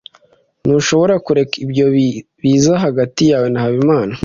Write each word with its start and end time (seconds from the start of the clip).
Ntushobora 0.63 1.15
kureka 1.25 1.55
ibyo 1.65 1.85
biza 2.41 2.73
hagati 2.85 3.21
yawe 3.31 3.47
na 3.51 3.59
Habimana. 3.63 4.13